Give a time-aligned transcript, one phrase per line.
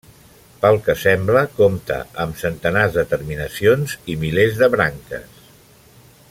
[0.61, 5.47] Pel que sembla compta amb centenars de terminacions i milers de branques.